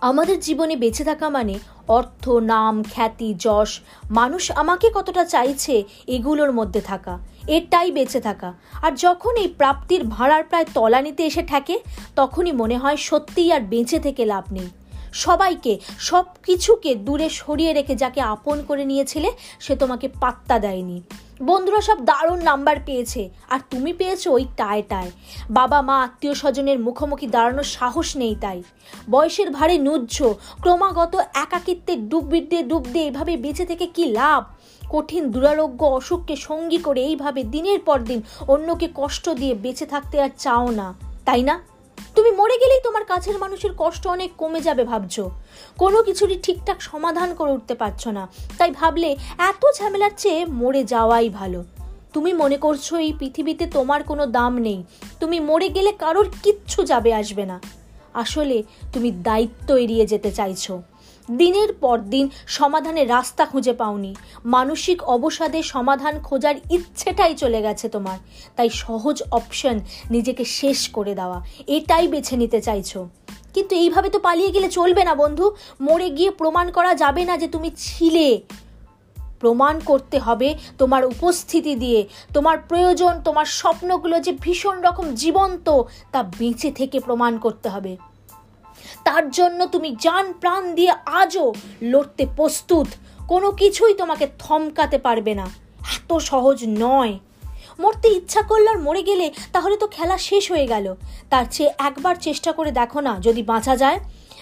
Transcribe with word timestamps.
আমাদের 0.00 0.40
জীবনে 0.40 0.76
বেঁচে 0.76 1.04
থাকা 1.04 1.30
মানে 1.30 1.58
অর্থ, 1.88 2.28
নাম, 2.28 2.82
খ্যাতি, 2.82 3.34
যশ। 3.38 3.80
মানুষ 4.10 4.50
আমাকে 4.50 4.90
কতটা 4.94 5.24
চাইছে 5.24 5.84
এগুলোর 6.06 6.52
মধ্যে 6.52 6.80
থাকা। 6.80 7.18
এটাই 7.46 7.90
বেঁচে 7.90 8.20
থাকা। 8.20 8.54
আর 8.82 8.92
যখন 8.92 9.36
এই 9.36 9.48
প্রাপ্তির 9.48 10.04
ভাড়ার 10.04 10.44
প্রায় 10.44 10.64
তলানিতে 10.74 11.26
এসে 11.26 11.42
ঠেকে, 11.42 11.80
তখনই 12.16 12.52
মনে 12.52 12.78
হয় 12.78 12.96
সত্যিই 12.96 13.52
আর 13.52 13.60
বেঁচে 13.60 13.98
থেকে 13.98 14.24
লাভ 14.24 14.52
নেই। 14.52 14.68
সবাইকে 15.12 15.78
সব 15.98 16.24
কিছুকে 16.42 16.94
দূরে 16.94 17.28
সরিয়ে 17.28 17.72
রেখে 17.72 17.94
যাকে 17.94 18.20
আপন 18.20 18.62
করে 18.62 18.84
নিয়েছিলে, 18.84 19.32
সে 19.60 19.76
তোমাকে 19.76 20.08
পাত্তা 20.08 20.58
দেয়নি। 20.58 21.02
বন্ধুরা 21.40 21.80
সব 21.80 22.04
দারুণ 22.04 22.40
নাম্বার 22.42 22.76
পেয়েছে। 22.86 23.30
আর 23.48 23.60
তুমি 23.70 23.92
পেয়েছ 23.92 24.28
ওই 24.28 24.46
টায় 24.56 24.82
টায়। 24.88 25.10
বাবা, 25.50 25.82
মা, 25.82 26.02
আত্মীয় 26.02 26.34
স্বজনের 26.34 26.78
মুখোমুখি 26.78 27.26
দাঁড়ানোর 27.26 27.64
সাহস 27.64 28.16
নেই 28.16 28.36
তাই। 28.40 28.62
বয়সের 29.10 29.50
ভারে 29.50 29.78
নুজ্জ, 29.78 30.22
ক্রমাগত 30.60 31.16
একাকিত্বে 31.34 31.96
ডুব 31.96 32.32
দিয়ে 32.50 32.62
ডুব 32.62 32.84
দিয়ে 32.92 33.06
এভাবে 33.06 33.36
বেঁচে 33.36 33.64
থেকে 33.66 33.86
কি 33.86 34.04
লাভ? 34.04 34.44
কঠিন 34.88 35.30
দুরারোগ্য 35.30 35.84
অসুখকে 35.84 36.36
সঙ্গী 36.36 36.78
করে 36.78 37.00
এইভাবে 37.04 37.44
দিনের 37.44 37.80
পর 37.80 37.98
দিন 38.00 38.22
অন্যকে 38.48 38.88
কষ্ট 38.94 39.28
দিয়ে 39.30 39.54
বেঁচে 39.54 39.86
থাকতে 39.86 40.20
আর 40.20 40.28
চাও 40.38 40.70
না, 40.70 40.94
তাই 41.24 41.42
না? 41.42 41.75
তুমি 42.14 42.30
মরে 42.30 42.56
গেলেই 42.58 42.80
তোমার 42.84 43.04
কাছের 43.04 43.38
মানুষের 43.38 43.70
কষ্ট 43.78 44.06
অনেক 44.06 44.30
কমে 44.38 44.60
যাবে, 44.60 44.84
ভাবছ। 44.84 45.20
কোনো 45.78 46.02
কিছুরই 46.02 46.38
ঠিকঠাক 46.42 46.82
সমাধান 46.82 47.34
করে 47.34 47.52
উঠতে 47.52 47.74
পারছ 47.74 48.08
না। 48.08 48.28
তাই 48.58 48.70
ভাবলে 48.70 49.16
এত 49.38 49.62
ঝামেলার 49.78 50.10
চেয়ে 50.16 50.44
মরে 50.44 50.84
যাওয়াই 50.84 51.28
ভালো। 51.28 51.64
তুমি 52.12 52.32
মনে 52.32 52.56
করছ 52.56 52.94
এই 52.94 53.12
পৃথিবীতে 53.18 53.66
তোমার 53.66 54.02
কোনো 54.02 54.26
দাম 54.26 54.58
নেই। 54.58 54.84
তুমি 55.20 55.40
মরে 55.40 55.68
গেলে 55.68 55.92
কারোর 55.92 56.26
কিচ্ছু 56.42 56.84
যাবে 56.84 57.14
আসবে 57.14 57.44
না। 57.46 57.60
আসলে 58.14 58.62
তুমি 58.92 59.10
দায়িত্ব 59.10 59.76
এড়িয়ে 59.76 60.06
যেতে 60.06 60.30
চাইছো। 60.32 60.82
দিনের 61.30 61.72
পর 61.72 61.98
দিন 61.98 62.28
সমাধানের 62.46 63.08
রাস্তা 63.08 63.44
খুঁজে 63.44 63.72
পাওনি। 63.72 64.14
মানসিক 64.44 65.02
অবসাদে 65.02 65.62
সমাধান 65.62 66.20
খোঁজার 66.20 66.54
ইচ্ছেটাই 66.70 67.34
চলে 67.34 67.62
গেছে 67.62 67.88
তোমার। 67.88 68.18
তাই 68.56 68.68
সহজ 68.68 69.22
অপশন 69.32 69.80
নিজেকে 70.10 70.44
শেষ 70.44 70.88
করে 70.88 71.14
দেওয়া। 71.14 71.44
এটাই 71.66 72.08
বেছে 72.08 72.36
নিতে 72.36 72.60
চাইছো। 72.60 73.08
কিন্তু 73.54 73.76
এইভাবে 73.76 74.10
তো 74.10 74.18
পালিয়ে 74.18 74.50
গেলে 74.50 74.68
চলবে 74.68 75.04
না 75.04 75.14
বন্ধু। 75.14 75.50
মরে 75.80 76.10
গিয়ে 76.10 76.30
প্রমাণ 76.30 76.70
করা 76.70 76.94
যাবে 76.94 77.24
না 77.24 77.36
যে 77.36 77.48
তুমি 77.48 77.70
ছিলে। 77.76 78.40
প্রমাণ 79.40 79.80
করতে 79.80 80.18
হবে 80.18 80.58
তোমার 80.78 81.04
উপস্থিতি 81.04 81.74
দিয়ে। 81.74 82.08
তোমার 82.34 82.58
প্রয়োজন, 82.58 83.20
তোমার 83.24 83.44
স্বপ্নগুলো 83.44 84.20
যে 84.20 84.36
ভীষণ 84.40 84.82
রকম 84.82 85.14
জীবন্ত, 85.14 85.82
তা 86.12 86.22
বেঁচে 86.22 86.70
থেকে 86.70 87.00
প্রমাণ 87.00 87.38
করতে 87.38 87.68
হবে। 87.68 87.96
তার 89.04 89.30
জন্য 89.30 89.66
তুমি 89.66 89.96
যান 90.00 90.32
প্রাণ 90.32 90.74
দিয়ে 90.74 90.92
আজও 91.06 91.54
লড়তে 91.82 92.26
প্রস্তুত। 92.36 92.86
কোনো 93.28 93.50
কিছুই 93.50 93.94
তোমাকে 93.94 94.28
থমকাতে 94.38 94.98
পারবে 94.98 95.34
না। 95.34 95.46
এত 95.80 96.16
সহজ 96.18 96.64
নয়। 96.68 97.18
মরতে 97.78 98.08
ইচ্ছা 98.08 98.42
করলে 98.42 98.70
আর 98.70 98.78
মরে 98.78 99.02
গেলে 99.02 99.32
তাহলে 99.52 99.76
তো 99.76 99.86
খেলা 99.86 100.18
শেষ 100.18 100.50
হয়ে 100.52 100.66
গেল। 100.66 100.94
তার 101.30 101.44
চেয়ে 101.50 101.72
একবার 101.78 102.14
চেষ্টা 102.20 102.52
করে 102.52 102.70
দেখো 102.70 103.00
না, 103.00 103.20
যদি 103.20 103.42
বাঁচা 103.42 103.76
যায়। 103.76 103.98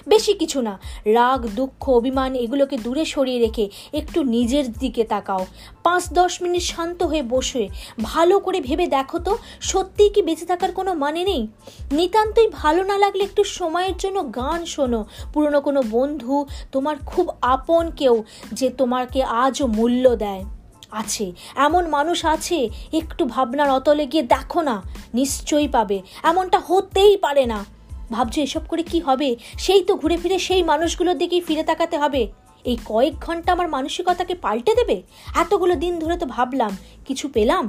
বেশি 0.09 0.33
কিছু 0.35 0.61
না। 0.61 0.79
রাগ, 1.05 1.47
দুঃখ, 1.47 1.89
অভিমান 1.89 2.35
এগুলোকে 2.35 2.77
দূরে 2.77 3.05
সরিয়ে 3.05 3.39
রেখে 3.39 3.69
একটু 3.93 4.23
নিজের 4.23 4.73
দিকে 4.73 5.05
তাকাও। 5.05 5.47
পাঁচ 5.83 6.13
দশ 6.13 6.43
মিনিট 6.43 6.63
শান্ত 6.63 7.03
হয়ে 7.03 7.23
বসে। 7.23 7.69
ভালো 8.03 8.39
করে 8.39 8.61
ভেবে 8.61 8.87
দেখো 8.87 9.19
তো, 9.19 9.39
সত্যিই 9.61 10.11
কি 10.11 10.23
বেঁচে 10.23 10.47
থাকার 10.47 10.73
কোনো 10.73 10.95
মানে 10.95 11.25
নেই? 11.25 11.49
নিতান্তই 11.93 12.49
ভালো 12.49 12.85
না 12.85 12.99
লাগলে 12.99 13.25
একটু 13.25 13.45
সময়ের 13.45 13.97
জন্য 13.99 14.33
গান 14.35 14.65
শোনো। 14.65 15.05
পুরনো 15.33 15.61
কোনো 15.61 15.83
বন্ধু, 15.91 16.47
তোমার 16.73 16.97
খুব 17.07 17.31
আপন 17.43 17.91
কেউ 17.91 18.25
যে 18.53 18.71
তোমাকে 18.71 19.23
আজও 19.23 19.67
মূল্য 19.67 20.17
দেয়। 20.17 20.45
আছে, 20.91 21.33
এমন 21.55 21.89
মানুষ 21.89 22.25
আছে, 22.25 22.69
একটু 22.93 23.25
ভাবনার 23.25 23.71
অতলে 23.71 24.07
গিয়ে 24.07 24.23
দেখো 24.23 24.61
না, 24.61 24.83
নিশ্চয়ই 25.15 25.69
পাবে। 25.69 26.03
এমনটা 26.23 26.59
হতেই 26.59 27.17
পারে 27.17 27.47
না। 27.47 27.74
ভাবছ 28.17 28.35
এসব 28.47 28.65
করে 28.71 28.83
কি 28.91 28.99
হবে? 29.01 29.29
সেই 29.65 29.83
তো 29.89 29.93
ঘুরে 29.97 30.17
ফিরে 30.23 30.39
সেই 30.47 30.63
মানুষগুলোর 30.63 31.17
দিকেই 31.19 31.43
ফিরে 31.47 31.65
তাকাতে 31.71 31.97
হবে। 32.03 32.23
এই 32.65 32.77
কয়েক 32.91 33.15
ঘণ্টা 33.27 33.51
আমার 33.53 33.69
মানসিকতাকে 33.69 34.35
পাল্টে 34.45 34.73
দেবে? 34.81 34.97
এতগুলো 35.43 35.75
দিন 35.85 35.93
ধরে 36.03 36.17
তো 36.23 36.27
ভাবলাম, 36.27 36.73
কিছু 37.05 37.27
পেলাম? 37.37 37.65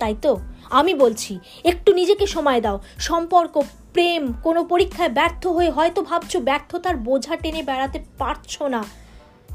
তাই 0.00 0.14
তো, 0.24 0.32
আমি 0.70 0.92
বলছি, 0.94 1.32
একটু 1.70 1.90
নিজেকে 1.92 2.26
সময় 2.26 2.60
দাও। 2.60 2.76
সম্পর্ক, 3.08 3.54
প্রেম, 3.94 4.22
কোনো 4.46 4.60
পরীক্ষায় 4.72 5.12
ব্যর্থ 5.18 5.42
হয়ে 5.56 5.70
হয়তো 5.70 6.00
ভাবছ 6.10 6.32
ব্যর্থতার 6.48 6.96
বোঝা 7.08 7.34
টেনে 7.36 7.62
বেড়াতে 7.62 7.98
পারছ 8.18 8.52
না। 8.74 8.82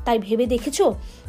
তাই 0.05 0.17
ভেবে 0.19 0.45
দেখেছ? 0.45 0.81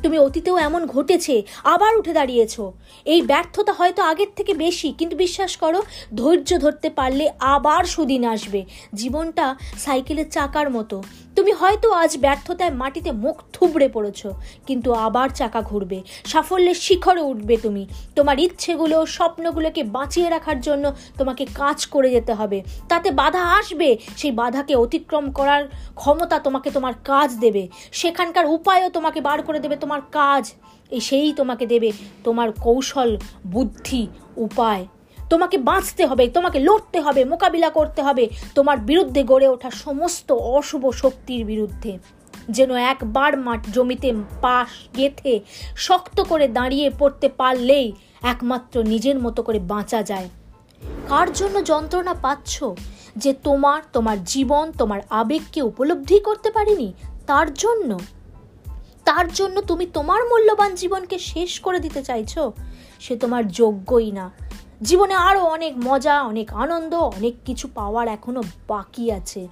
তুমি 0.03 0.17
অতীতেও 0.19 0.57
এমন 0.59 0.87
ঘটেছে, 0.87 1.43
আবার 1.65 1.93
উঠে 1.97 2.13
দাঁড়িয়েছো। 2.13 2.73
এই 3.07 3.21
ব্যর্থতা 3.23 3.73
হয়তো 3.73 4.01
আগের 4.03 4.31
থেকে 4.37 4.53
বেশি, 4.55 4.89
কিন্তু 4.93 5.15
বিশ্বাস 5.17 5.53
করো, 5.57 5.81
ধৈর্য 6.15 6.51
ধরতে 6.59 6.91
পারলে 6.91 7.25
আবার 7.55 7.83
সুদিন 7.85 8.23
আসবে। 8.25 8.61
জীবনটা 8.95 9.47
সাইকেলের 9.79 10.29
চাকার 10.31 10.71
মতো। 10.71 11.03
তুমি 11.37 11.53
হয়তো 11.53 11.89
আজ 11.93 12.13
ব্যর্থতায় 12.19 12.71
মাটিতে 12.71 13.11
মুখ 13.13 13.37
থুবড়ে 13.53 13.89
পড়েছ, 13.89 14.21
কিন্তু 14.67 14.89
আবার 15.07 15.29
চাকা 15.29 15.61
ঘুরবে। 15.63 15.99
সাফল্যের 16.25 16.79
শিখরে 16.87 17.23
উঠবে 17.23 17.57
তুমি। 17.57 17.83
তোমার 18.17 18.37
ইচ্ছেগুলো, 18.39 19.07
স্বপ্নগুলোকে 19.07 19.83
বাঁচিয়ে 19.97 20.29
রাখার 20.31 20.61
জন্য 20.61 20.85
তোমাকে 21.19 21.45
কাজ 21.55 21.79
করে 21.87 22.09
যেতে 22.11 22.33
হবে। 22.33 22.59
তাতে 22.89 23.09
বাধা 23.11 23.43
আসবে, 23.59 23.89
সেই 24.17 24.31
বাধাকে 24.31 24.75
অতিক্রম 24.75 25.27
করার 25.33 25.63
ক্ষমতা 25.95 26.37
তোমাকে 26.39 26.69
তোমার 26.71 26.95
কাজ 27.05 27.31
দেবে। 27.39 27.69
সেখানকার 27.93 28.45
উপায়ও 28.61 28.91
তোমাকে 28.91 29.21
বার 29.21 29.43
করে 29.43 29.59
দেবে, 29.61 29.77
তোমার 29.77 30.01
কাজ 30.13 30.53
এই 30.91 31.01
সেই 31.01 31.33
তোমাকে 31.33 31.65
দেবে, 31.67 31.93
তোমার 32.25 32.49
কৌশল, 32.53 33.17
বুদ্ধি, 33.47 34.07
উপায়। 34.37 34.87
তোমাকে 35.31 35.57
বাঁচতে 35.59 36.03
হবে, 36.07 36.25
তোমাকে 36.29 36.59
লড়তে 36.59 36.99
হবে, 37.01 37.25
মোকাবিলা 37.25 37.71
করতে 37.71 38.01
হবে, 38.03 38.25
তোমার 38.55 38.79
বিরুদ্ধে 38.79 39.23
গড়ে 39.23 39.49
ওঠা 39.49 39.71
সমস্ত 39.71 40.33
অশুভ 40.33 40.91
শক্তির 40.91 41.45
বিরুদ্ধে। 41.45 41.99
যেন 42.51 42.71
একবার 42.75 43.39
মাঠ 43.39 43.61
জমিতে 43.73 44.13
পাশ 44.41 44.69
গেথে 44.97 45.41
শক্ত 45.77 46.21
করে 46.21 46.47
দাঁড়িয়ে 46.49 46.91
পড়তে 46.99 47.29
পারলেই 47.29 47.93
একমাত্র 48.23 48.83
নিজের 48.83 49.19
মতো 49.19 49.41
করে 49.43 49.59
বাঁচা 49.59 50.03
যায়। 50.03 50.29
কার 51.09 51.33
জন্য 51.33 51.65
যন্ত্রণা 51.65 52.15
পাচ্ছ? 52.15 52.55
যে 53.17 53.33
তোমার 53.33 53.83
তোমার 53.93 54.19
জীবন, 54.25 54.73
তোমার 54.79 55.01
আবেগকে 55.11 55.61
উপলব্ধি 55.63 56.19
করতে 56.19 56.51
পারিনি, 56.51 56.93
তার 57.27 57.55
জন্য। 57.55 57.91
তার 59.17 59.33
জন্য 59.33 59.61
তুমি 59.61 59.87
তোমার 59.87 60.29
মূল্যবান 60.29 60.75
জীবনকে 60.75 61.19
শেষ 61.19 61.61
করে 61.61 61.81
দিতে 61.81 62.03
চাইছো? 62.03 62.53
সে 63.01 63.17
তোমার 63.17 63.49
যোগ্যই 63.49 64.13
না। 64.13 64.31
জীবনে 64.83 65.15
আরও 65.15 65.45
অনেক 65.45 65.75
মজা, 65.85 66.23
অনেক 66.23 66.53
আনন্দ, 66.53 66.95
অনেক 66.95 67.35
কিছু 67.45 67.69
পাওয়ার 67.75 68.09
এখনও 68.09 68.43
বাকি 68.69 69.13
আছে। 69.13 69.49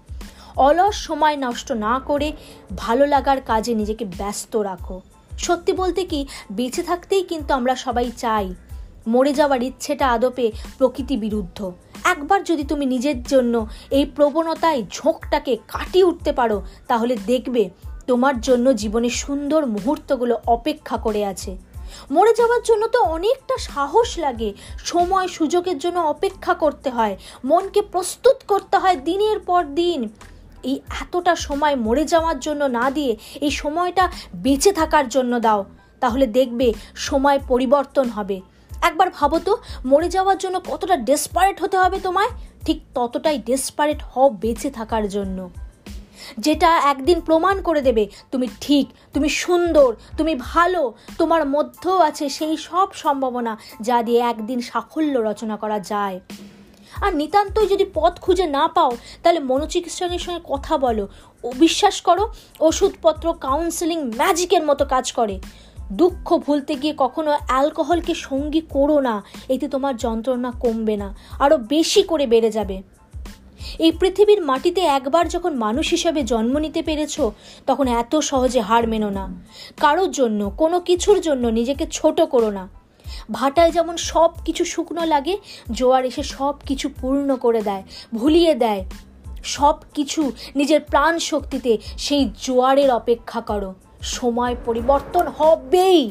অলস 0.56 0.94
সময় 0.94 1.36
নষ্ট 1.36 1.72
না 1.72 1.98
করে 1.98 2.32
ভালো 2.76 3.06
লাগার 3.06 3.40
কাজে 3.40 3.74
নিজেকে 3.74 4.04
ব্যস্ত 4.04 4.56
রাখো। 4.56 5.00
সত্যি 5.38 5.72
বলতে 5.72 6.04
কি, 6.04 6.26
বেঁচে 6.52 6.82
থাকতেই 6.82 7.22
কিন্তু 7.22 7.54
আমরা 7.54 7.74
সবাই 7.74 8.10
চাই। 8.16 8.54
মরে 9.06 9.32
যাওয়ার 9.32 9.62
ইচ্ছেটা 9.62 10.08
আদপে 10.08 10.52
প্রকৃতি 10.78 11.16
বিরুদ্ধ। 11.16 11.72
একবার 12.04 12.44
যদি 12.44 12.64
তুমি 12.64 12.86
নিজের 12.86 13.22
জন্য 13.22 13.66
এই 13.90 14.04
প্রবণতায় 14.04 14.82
ঝোঁকটাকে 14.90 15.56
কাটিয়ে 15.56 16.04
উঠতে 16.04 16.32
পারো, 16.32 16.62
তাহলে 16.88 17.16
দেখবে 17.26 17.70
তোমার 18.08 18.40
জন্য 18.40 18.76
জীবনে 18.76 19.10
সুন্দর 19.10 19.66
মুহূর্তগুলো 19.66 20.38
অপেক্ষা 20.46 20.96
করে 20.96 21.24
আছে। 21.24 21.56
মরে 22.10 22.34
যাওয়ার 22.34 22.60
জন্য 22.62 22.86
তো 22.86 23.02
অনেকটা 23.02 23.56
সাহস 23.58 24.18
লাগে। 24.18 24.52
সময় 24.78 25.28
সুযোগের 25.28 25.78
জন্য 25.78 25.98
অপেক্ষা 25.98 26.54
করতে 26.54 26.90
হয়। 26.90 27.16
মনকে 27.44 27.82
প্রস্তুত 27.82 28.36
করতে 28.48 28.76
হয় 28.76 28.96
দিনের 28.96 29.38
পর 29.38 29.64
দিন। 29.64 30.08
এই 30.62 30.74
এতটা 30.74 31.36
সময় 31.36 31.76
মরে 31.76 32.04
যাওয়ার 32.04 32.40
জন্য 32.40 32.64
না 32.64 32.90
দিয়ে 32.90 33.16
এই 33.40 33.50
সময়টা 33.50 34.10
বেঁচে 34.34 34.72
থাকার 34.72 35.08
জন্য 35.08 35.40
দাও। 35.40 35.64
তাহলে 36.00 36.26
দেখবে 36.26 36.74
সময় 36.94 37.38
পরিবর্তন 37.48 38.08
হবে। 38.08 38.40
একবার 38.82 39.10
ভাবো 39.10 39.38
তো, 39.38 39.56
মরে 39.84 40.08
যাওয়ার 40.08 40.38
জন্য 40.38 40.60
কতটা 40.60 40.96
ডেসপারেট 40.96 41.62
হতে 41.62 41.76
হবে 41.76 42.00
তোমায়? 42.00 42.28
ঠিক 42.66 42.80
ততটাই 42.94 43.38
ডেসপারেট 43.38 44.02
হও 44.02 44.30
বেঁচে 44.30 44.70
থাকার 44.70 45.08
জন্য। 45.08 45.50
যেটা 46.38 46.78
একদিন 46.90 47.20
প্রমাণ 47.20 47.62
করে 47.62 47.82
দেবে, 47.82 48.08
তুমি 48.32 48.48
ঠিক, 48.60 48.86
তুমি 49.14 49.28
সুন্দর, 49.28 49.94
তুমি 50.16 50.34
ভালো, 50.34 50.92
তোমার 51.18 51.48
মধ্যেও 51.48 51.98
আছে 51.98 52.28
সেই 52.28 52.56
সব 52.56 52.88
সম্ভাবনা 52.92 53.58
যা 53.80 54.02
দিয়ে 54.02 54.20
একদিন 54.20 54.60
সাফল্য 54.60 55.18
রচনা 55.18 55.56
করা 55.56 55.80
যায়। 55.80 56.20
আর 57.00 57.14
নিতান্তই 57.14 57.66
যদি 57.66 57.84
পথ 57.94 58.20
খুঁজে 58.20 58.46
না 58.46 58.68
পাও, 58.68 58.92
তাহলে 59.22 59.40
মনোচিকিৎসকের 59.40 60.18
সঙ্গে 60.18 60.40
কথা 60.44 60.78
বলো, 60.78 61.08
ও 61.44 61.52
বিশ্বাস 61.58 62.00
করো, 62.00 62.32
ওষুধপত্র 62.60 63.34
কাউন্সেলিং 63.40 64.12
ম্যাজিকের 64.16 64.62
মতো 64.66 64.84
কাজ 64.84 65.12
করে। 65.12 65.40
দুঃখ 65.92 66.36
ভুলতে 66.36 66.74
গিয়ে 66.74 66.94
কখনো 66.98 67.30
অ্যালকোহলকে 67.46 68.14
সঙ্গী 68.14 68.62
করো 68.68 69.00
না, 69.00 69.22
এতে 69.48 69.68
তোমার 69.68 69.96
যন্ত্রণা 69.96 70.50
কমবে 70.60 70.96
না 70.96 71.14
আরও 71.38 71.56
বেশি 71.58 72.02
করে 72.02 72.26
বেড়ে 72.26 72.50
যাবে। 72.50 72.82
এই 73.78 73.92
পৃথিবীর 73.92 74.42
মাটিতে 74.42 74.80
একবার 74.80 75.28
যখন 75.28 75.54
মানুষ 75.54 75.90
হিসাবে 75.90 76.22
জন্ম 76.22 76.58
নিতে 76.58 76.82
পেরেছ, 76.82 77.20
তখন 77.66 77.88
এত 77.88 78.16
সহজে 78.16 78.60
হার 78.60 78.88
মেনো 78.88 79.10
না। 79.10 79.44
কারোর 79.80 80.10
জন্য, 80.10 80.50
কোনো 80.50 80.80
কিছুর 80.80 81.20
জন্য 81.20 81.48
নিজেকে 81.48 81.86
ছোট 81.86 82.20
করো 82.20 82.50
না। 82.50 82.68
ভাটায় 83.32 83.70
যেমন 83.70 83.96
সব 83.96 84.30
কিছু 84.44 84.64
শুকনো 84.64 85.04
লাগে, 85.04 85.38
জোয়ার 85.70 86.04
এসে 86.04 86.22
সব 86.22 86.54
কিছু 86.66 86.90
পূর্ণ 87.00 87.36
করে 87.36 87.62
দেয়, 87.62 87.82
ভুলিয়ে 88.14 88.54
দেয়। 88.54 88.84
সব 89.44 89.76
কিছু 89.94 90.32
নিজের 90.56 90.80
প্রাণ 90.80 91.18
শক্তিতে 91.18 91.78
সেই 91.98 92.30
জোয়ারের 92.42 92.90
অপেক্ষা 92.90 93.40
করো। 93.40 93.74
সময় 94.02 94.56
পরিবর্তন 94.64 95.26
হবেই। 95.26 96.10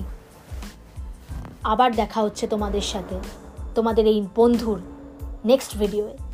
আবার 1.64 1.96
দেখা 1.96 2.22
হচ্ছে 2.22 2.48
তোমাদের 2.48 2.82
সাথে। 2.82 3.16
তোমাদের 3.76 4.08
এই 4.08 4.26
বন্ধুর 4.36 4.82
নেক্সট 5.46 5.78
ভিডিওয়ে 5.78 6.26